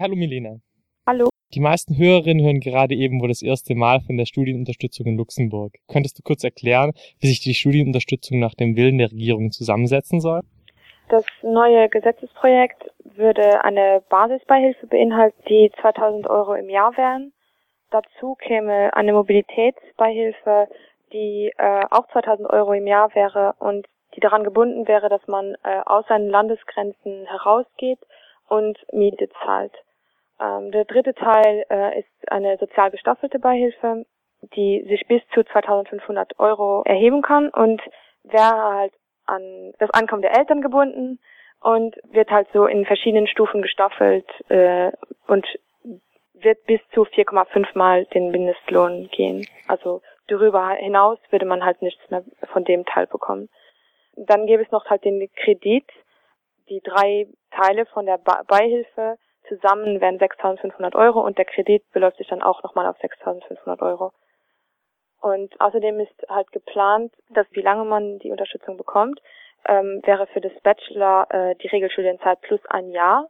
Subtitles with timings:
[0.00, 0.60] Hallo Milena.
[1.08, 1.28] Hallo.
[1.52, 5.72] Die meisten Hörerinnen hören gerade eben wohl das erste Mal von der Studienunterstützung in Luxemburg.
[5.88, 10.42] Könntest du kurz erklären, wie sich die Studienunterstützung nach dem Willen der Regierung zusammensetzen soll?
[11.08, 17.32] Das neue Gesetzesprojekt würde eine Basisbeihilfe beinhalten, die 2000 Euro im Jahr wären.
[17.90, 20.68] Dazu käme eine Mobilitätsbeihilfe,
[21.12, 25.56] die äh, auch 2000 Euro im Jahr wäre und die daran gebunden wäre, dass man
[25.64, 27.98] äh, aus seinen Landesgrenzen herausgeht
[28.46, 29.72] und Miete zahlt.
[30.40, 34.06] Ähm, der dritte Teil äh, ist eine sozial gestaffelte Beihilfe,
[34.54, 37.82] die sich bis zu 2500 Euro erheben kann und
[38.22, 38.92] wäre halt
[39.26, 41.18] an das Ankommen der Eltern gebunden
[41.60, 44.92] und wird halt so in verschiedenen Stufen gestaffelt äh,
[45.26, 45.46] und
[46.34, 49.46] wird bis zu 4,5 Mal den Mindestlohn gehen.
[49.66, 53.48] Also darüber hinaus würde man halt nichts mehr von dem Teil bekommen.
[54.14, 55.86] Dann gäbe es noch halt den Kredit.
[56.68, 59.18] Die drei Teile von der Beihilfe
[59.48, 64.12] zusammen wären 6.500 Euro und der Kredit beläuft sich dann auch nochmal auf 6.500 Euro.
[65.20, 69.20] Und außerdem ist halt geplant, dass wie lange man die Unterstützung bekommt,
[69.66, 73.28] ähm, wäre für das Bachelor äh, die Regelstudienzeit plus ein Jahr.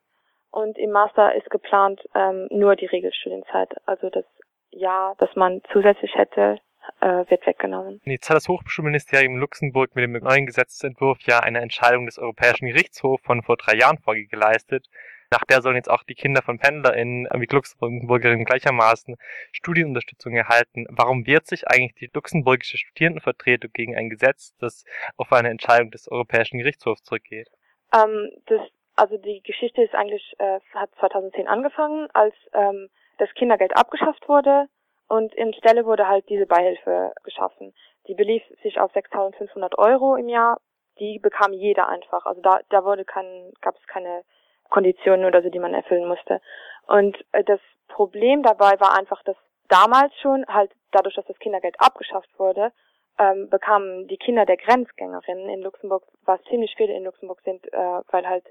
[0.51, 3.75] Und im Master ist geplant ähm, nur die Regelstudienzeit.
[3.87, 4.25] Also das
[4.71, 6.59] Jahr, das man zusätzlich hätte,
[7.01, 8.01] äh, wird weggenommen.
[8.05, 13.23] Jetzt hat das Hochschulministerium Luxemburg mit dem neuen Gesetzentwurf ja eine Entscheidung des Europäischen Gerichtshofs
[13.25, 14.87] von vor drei Jahren vorgeleistet,
[15.31, 19.17] nach der sollen jetzt auch die Kinder von PendlerInnen wie Luxemburgerinnen gleichermaßen
[19.53, 20.87] Studienunterstützung erhalten.
[20.91, 24.85] Warum wehrt sich eigentlich die luxemburgische Studierendenvertretung gegen ein Gesetz, das
[25.17, 27.49] auf eine Entscheidung des Europäischen Gerichtshofs zurückgeht?
[27.95, 28.61] Ähm, das,
[28.97, 34.69] also die Geschichte ist eigentlich, äh, hat 2010 angefangen, als ähm, das Kindergeld abgeschafft wurde
[35.09, 37.75] und in Stelle wurde halt diese Beihilfe geschaffen.
[38.07, 40.61] Die belief sich auf 6.500 Euro im Jahr.
[40.99, 42.27] Die bekam jeder einfach.
[42.27, 44.25] Also da, da wurde kein, gab es keine
[44.69, 46.41] Konditionen oder so, die man erfüllen musste.
[46.87, 49.37] Und äh, das Problem dabei war einfach, dass
[49.69, 52.73] damals schon halt dadurch, dass das Kindergeld abgeschafft wurde,
[53.19, 58.01] ähm, bekamen die Kinder der Grenzgängerinnen in Luxemburg, was ziemlich viele in Luxemburg sind, äh,
[58.11, 58.45] weil halt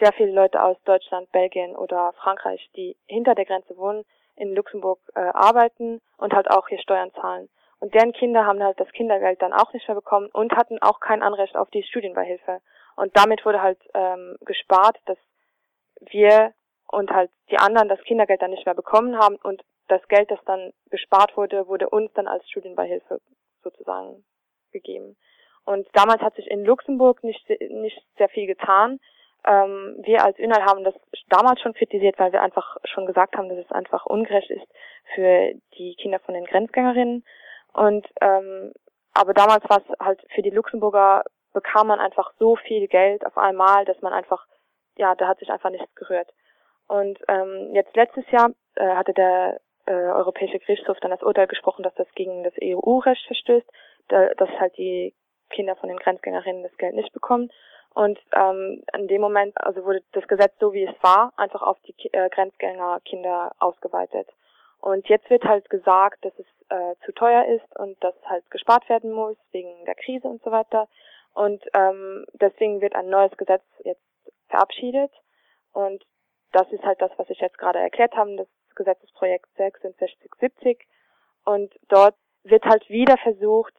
[0.00, 4.04] sehr viele Leute aus Deutschland, Belgien oder Frankreich, die hinter der Grenze wohnen,
[4.36, 7.48] in Luxemburg äh, arbeiten und halt auch hier Steuern zahlen.
[7.80, 11.00] Und deren Kinder haben halt das Kindergeld dann auch nicht mehr bekommen und hatten auch
[11.00, 12.60] kein Anrecht auf die Studienbeihilfe.
[12.96, 15.18] Und damit wurde halt ähm, gespart, dass
[16.00, 16.52] wir
[16.90, 20.40] und halt die anderen das Kindergeld dann nicht mehr bekommen haben und das Geld, das
[20.44, 23.20] dann gespart wurde, wurde uns dann als Studienbeihilfe
[23.62, 24.24] sozusagen
[24.72, 25.16] gegeben.
[25.64, 29.00] Und damals hat sich in Luxemburg nicht, nicht sehr viel getan.
[29.46, 30.94] Ähm, wir als Inhalt haben das
[31.28, 34.66] damals schon kritisiert, weil wir einfach schon gesagt haben, dass es einfach ungerecht ist
[35.14, 37.24] für die Kinder von den Grenzgängerinnen.
[37.72, 38.72] Und ähm,
[39.14, 43.36] aber damals war es halt für die Luxemburger bekam man einfach so viel Geld auf
[43.36, 44.46] einmal, dass man einfach
[44.98, 46.28] ja, da hat sich einfach nichts gerührt.
[46.86, 51.82] Und ähm, jetzt letztes Jahr äh, hatte der äh, Europäische Gerichtshof dann das Urteil gesprochen,
[51.82, 53.66] dass das gegen das EU-Recht verstößt,
[54.08, 55.14] da, dass halt die
[55.50, 57.50] Kinder von den Grenzgängerinnen das Geld nicht bekommen.
[57.94, 61.78] Und ähm, in dem Moment, also wurde das Gesetz so wie es war, einfach auf
[61.80, 64.28] die äh, Grenzgängerkinder ausgeweitet.
[64.80, 68.88] Und jetzt wird halt gesagt, dass es äh, zu teuer ist und dass halt gespart
[68.88, 70.88] werden muss wegen der Krise und so weiter.
[71.34, 74.02] Und ähm, deswegen wird ein neues Gesetz jetzt
[74.48, 75.12] verabschiedet.
[75.72, 76.04] Und
[76.52, 80.86] das ist halt das, was ich jetzt gerade erklärt habe, das Gesetzesprojekt 6670.
[81.44, 83.74] Und dort wird halt wieder versucht,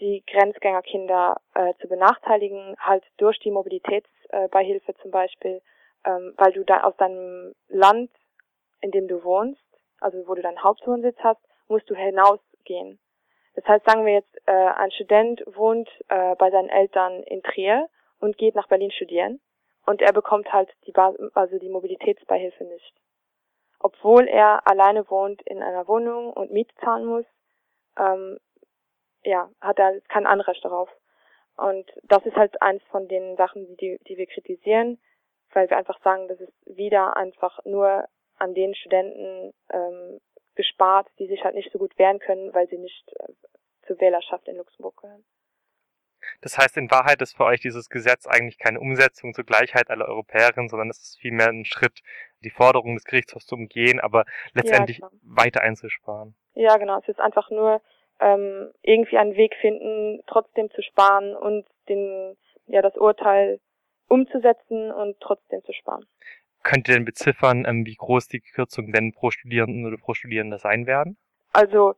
[0.00, 5.62] die Grenzgängerkinder äh, zu benachteiligen, halt durch die Mobilitätsbeihilfe äh, zum Beispiel,
[6.04, 8.10] ähm, weil du da aus deinem Land,
[8.80, 9.62] in dem du wohnst,
[10.00, 12.98] also wo du deinen Hauptwohnsitz hast, musst du hinausgehen.
[13.54, 17.88] Das heißt, sagen wir jetzt, äh, ein Student wohnt äh, bei seinen Eltern in Trier
[18.20, 19.40] und geht nach Berlin studieren
[19.86, 20.94] und er bekommt halt die,
[21.34, 22.94] also die Mobilitätsbeihilfe nicht.
[23.78, 27.24] Obwohl er alleine wohnt in einer Wohnung und Miete zahlen muss,
[27.98, 28.38] ähm,
[29.22, 30.90] ja, hat er kein Anrecht darauf.
[31.56, 35.00] Und das ist halt eins von den Sachen, die, die wir kritisieren,
[35.52, 38.06] weil wir einfach sagen, das ist wieder einfach nur
[38.38, 40.20] an den Studenten ähm,
[40.54, 43.32] gespart, die sich halt nicht so gut wehren können, weil sie nicht äh,
[43.86, 45.24] zur Wählerschaft in Luxemburg gehören.
[46.40, 50.06] Das heißt, in Wahrheit ist für euch dieses Gesetz eigentlich keine Umsetzung zur Gleichheit aller
[50.06, 52.02] Europäerinnen, sondern es ist vielmehr ein Schritt,
[52.42, 56.34] die Forderung des Gerichtshofs zu umgehen, aber letztendlich ja, weiter einzusparen.
[56.54, 56.98] Ja, genau.
[56.98, 57.80] Es ist einfach nur
[58.20, 62.36] ähm, irgendwie einen Weg finden, trotzdem zu sparen und den,
[62.66, 63.60] ja, das Urteil
[64.08, 66.06] umzusetzen und trotzdem zu sparen.
[66.62, 70.58] Könnt ihr denn beziffern, ähm, wie groß die Kürzungen denn pro Studierenden oder pro Studierende
[70.58, 71.16] sein werden?
[71.52, 71.94] Also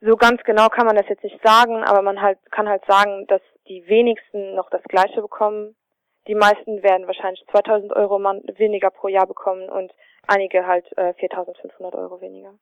[0.00, 3.26] so ganz genau kann man das jetzt nicht sagen, aber man halt kann halt sagen,
[3.28, 5.76] dass die wenigsten noch das Gleiche bekommen.
[6.28, 9.92] Die meisten werden wahrscheinlich 2000 Euro weniger pro Jahr bekommen und
[10.26, 12.54] einige halt äh, 4.500 Euro weniger.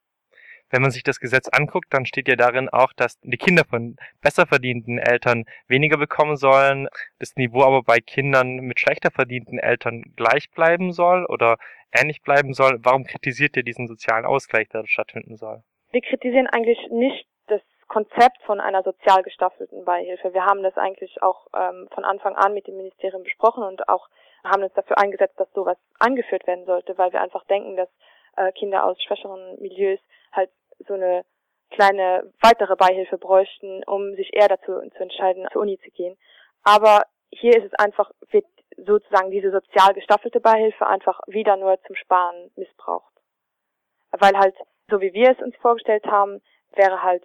[0.70, 3.96] Wenn man sich das Gesetz anguckt, dann steht ja darin auch, dass die Kinder von
[4.22, 6.88] besser verdienten Eltern weniger bekommen sollen,
[7.18, 11.56] das Niveau aber bei Kindern mit schlechter verdienten Eltern gleich bleiben soll oder
[11.92, 12.78] ähnlich bleiben soll.
[12.82, 15.64] Warum kritisiert ihr diesen sozialen Ausgleich, der stattfinden soll?
[15.90, 17.26] Wir kritisieren eigentlich nicht
[17.90, 20.32] Konzept von einer sozial gestaffelten Beihilfe.
[20.32, 24.08] Wir haben das eigentlich auch ähm, von Anfang an mit dem Ministerium besprochen und auch
[24.44, 27.88] haben uns dafür eingesetzt, dass sowas eingeführt werden sollte, weil wir einfach denken, dass
[28.36, 29.98] äh, Kinder aus schwächeren Milieus
[30.30, 30.50] halt
[30.86, 31.24] so eine
[31.70, 36.16] kleine weitere Beihilfe bräuchten, um sich eher dazu zu entscheiden, zur Uni zu gehen.
[36.62, 38.46] Aber hier ist es einfach, wird
[38.76, 43.12] sozusagen diese sozial gestaffelte Beihilfe einfach wieder nur zum Sparen missbraucht.
[44.12, 44.54] Weil halt,
[44.88, 46.40] so wie wir es uns vorgestellt haben,
[46.76, 47.24] wäre halt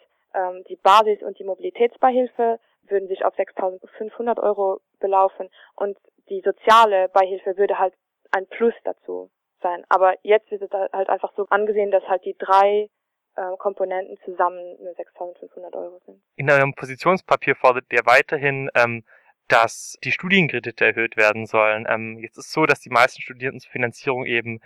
[0.70, 5.98] die Basis- und die Mobilitätsbeihilfe würden sich auf 6.500 Euro belaufen und
[6.30, 7.94] die soziale Beihilfe würde halt
[8.32, 9.84] ein Plus dazu sein.
[9.90, 12.90] Aber jetzt wird es halt einfach so angesehen, dass halt die drei
[13.36, 16.22] äh, Komponenten zusammen nur 6.500 Euro sind.
[16.36, 19.04] In eurem Positionspapier fordert ihr weiterhin, ähm,
[19.48, 21.86] dass die Studienkredite erhöht werden sollen.
[21.88, 24.60] Ähm, jetzt ist es so, dass die meisten Studierenden zur Finanzierung eben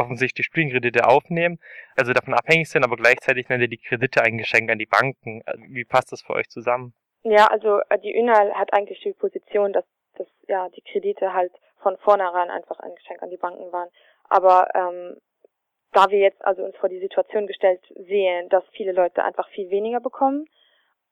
[0.00, 1.58] offensichtlich Studienkredite aufnehmen,
[1.96, 5.42] also davon abhängig sind, aber gleichzeitig nennt ihr die Kredite ein Geschenk an die Banken.
[5.46, 6.94] Äh, wie passt das für euch zusammen?
[7.22, 9.84] Ja, also äh, die UNAL hat eigentlich die Position, dass,
[10.16, 11.52] dass ja die Kredite halt
[11.82, 13.88] von vornherein einfach ein Geschenk an die Banken waren.
[14.28, 15.16] Aber ähm,
[15.92, 19.70] da wir jetzt also uns vor die Situation gestellt sehen, dass viele Leute einfach viel
[19.70, 20.46] weniger bekommen,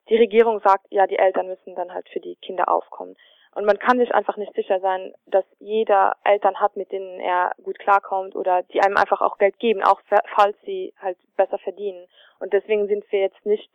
[0.09, 3.15] die Regierung sagt, ja, die Eltern müssen dann halt für die Kinder aufkommen.
[3.55, 7.51] Und man kann sich einfach nicht sicher sein, dass jeder Eltern hat, mit denen er
[7.63, 10.01] gut klarkommt oder die einem einfach auch Geld geben, auch
[10.35, 12.07] falls sie halt besser verdienen.
[12.39, 13.69] Und deswegen sind wir jetzt nicht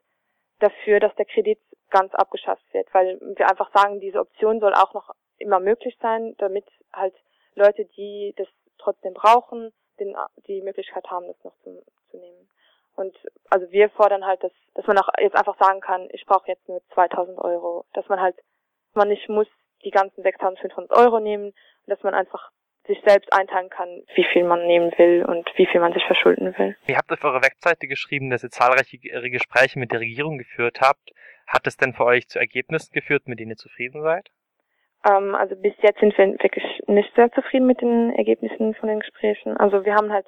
[0.61, 1.59] dafür, dass der Kredit
[1.91, 6.35] ganz abgeschafft wird, weil wir einfach sagen, diese Option soll auch noch immer möglich sein,
[6.39, 7.15] damit halt
[7.55, 8.49] Leute, die das
[8.79, 10.17] trotzdem brauchen, den,
[10.47, 11.83] die Möglichkeit haben, das noch zu.
[12.97, 13.17] Und
[13.51, 16.69] also wir fordern halt, dass, dass man auch jetzt einfach sagen kann, ich brauche jetzt
[16.69, 18.37] nur 2000 Euro, dass man halt,
[18.95, 19.49] man nicht muss
[19.85, 21.53] die ganzen 6500 Euro nehmen,
[21.87, 22.51] dass man einfach
[22.87, 26.57] sich selbst einteilen kann, wie viel man nehmen will und wie viel man sich verschulden
[26.59, 26.77] will.
[26.87, 31.13] Ihr habt auf eurer Webseite geschrieben, dass ihr zahlreiche Gespräche mit der Regierung geführt habt.
[31.47, 34.31] Hat es denn für euch zu Ergebnissen geführt, mit denen ihr zufrieden seid?
[35.07, 39.01] Ähm, also bis jetzt sind wir wirklich nicht sehr zufrieden mit den Ergebnissen von den
[39.01, 39.57] Gesprächen.
[39.57, 40.27] Also wir haben halt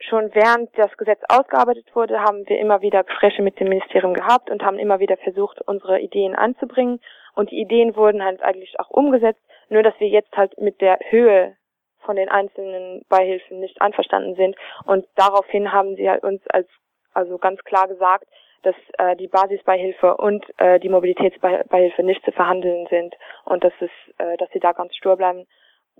[0.00, 4.50] schon während das Gesetz ausgearbeitet wurde, haben wir immer wieder Gespräche mit dem Ministerium gehabt
[4.50, 7.00] und haben immer wieder versucht, unsere Ideen anzubringen.
[7.34, 10.98] Und die Ideen wurden halt eigentlich auch umgesetzt, nur dass wir jetzt halt mit der
[11.10, 11.56] Höhe
[12.00, 14.56] von den einzelnen Beihilfen nicht einverstanden sind.
[14.84, 16.68] Und daraufhin haben sie halt uns als
[17.12, 18.26] also ganz klar gesagt,
[18.62, 23.14] dass äh, die Basisbeihilfe und äh, die Mobilitätsbeihilfe nicht zu verhandeln sind
[23.44, 25.46] und dass es, äh, dass sie da ganz stur bleiben.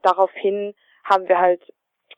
[0.02, 0.74] Daraufhin
[1.04, 1.62] haben wir halt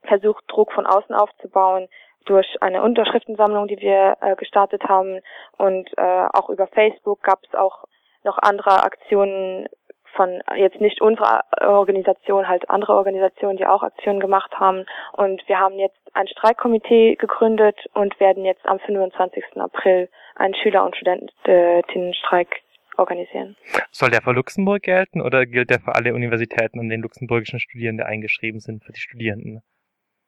[0.05, 1.89] versucht, Druck von außen aufzubauen
[2.25, 5.21] durch eine Unterschriftensammlung, die wir äh, gestartet haben
[5.59, 7.85] und äh, auch über Facebook gab es auch
[8.25, 9.69] noch andere Aktionen
[10.15, 14.85] von jetzt nicht unsere Organisation, halt andere Organisationen, die auch Aktionen gemacht haben.
[15.13, 19.45] Und wir haben jetzt ein Streikkomitee gegründet und werden jetzt am 25.
[19.57, 22.63] April einen Schüler- und Studentinnenstreik
[22.99, 23.57] organisieren.
[23.91, 28.05] Soll der für Luxemburg gelten oder gilt der für alle Universitäten, an denen luxemburgischen Studierende
[28.05, 29.63] eingeschrieben sind, für die Studierenden?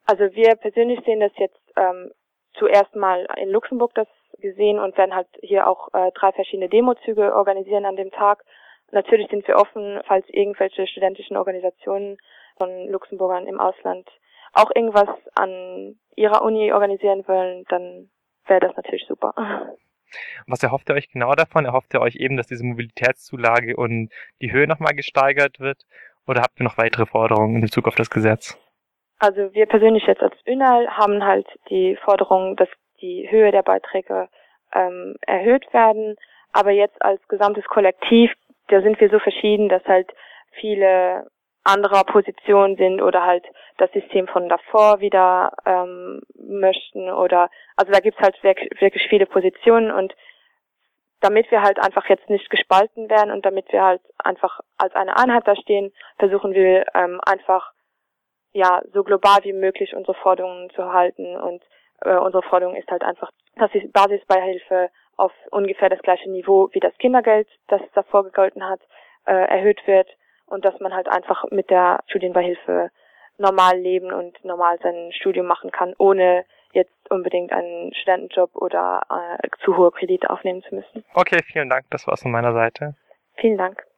[0.07, 2.13] Also wir persönlich sehen das jetzt ähm,
[2.55, 4.09] zuerst mal in Luxemburg das
[4.39, 8.45] gesehen und werden halt hier auch äh, drei verschiedene Demozüge organisieren an dem Tag.
[8.91, 12.19] Natürlich sind wir offen, falls irgendwelche studentischen Organisationen
[12.57, 14.09] von Luxemburgern im Ausland
[14.53, 18.11] auch irgendwas an ihrer Uni organisieren wollen, dann
[18.47, 19.35] wäre das natürlich super.
[20.47, 21.65] Was erhofft ihr euch genau davon?
[21.65, 25.87] Erhofft ihr euch eben, dass diese Mobilitätszulage und die Höhe nochmal gesteigert wird?
[26.27, 28.57] Oder habt ihr noch weitere Forderungen in Bezug auf das Gesetz?
[29.19, 32.69] Also wir persönlich jetzt als ÜNAL haben halt die Forderung, dass
[33.01, 34.29] die Höhe der Beiträge
[34.73, 36.17] ähm, erhöht werden.
[36.53, 38.33] Aber jetzt als gesamtes Kollektiv,
[38.69, 40.11] da sind wir so verschieden, dass halt
[40.53, 41.27] viele
[41.65, 43.45] anderer Position sind oder halt
[43.79, 49.27] das System von davor wieder ähm, möchten oder also da gibt's halt wirklich, wirklich viele
[49.27, 50.15] Positionen und
[51.21, 55.17] damit wir halt einfach jetzt nicht gespalten werden und damit wir halt einfach als eine
[55.17, 57.73] Einheit da stehen, versuchen wir ähm, einfach
[58.55, 61.63] ja so global wie möglich unsere Forderungen zu halten und
[62.01, 66.81] äh, unsere Forderung ist halt einfach, dass die Basisbeihilfe auf ungefähr das gleiche Niveau wie
[66.81, 68.81] das Kindergeld, das davor gegolten hat,
[69.27, 70.09] äh, erhöht wird
[70.47, 72.91] und dass man halt einfach mit der Studienbeihilfe
[73.39, 79.49] normal leben und normal sein Studium machen kann, ohne jetzt unbedingt einen Studentenjob oder äh,
[79.65, 81.05] zu hohe Kredite aufnehmen zu müssen.
[81.15, 81.87] Okay, vielen Dank.
[81.91, 82.95] Das war's von meiner Seite.
[83.37, 83.85] Vielen Dank.